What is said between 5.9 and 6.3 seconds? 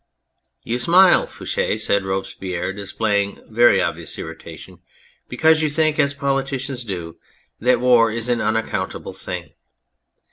as